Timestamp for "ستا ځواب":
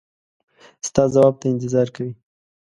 0.87-1.33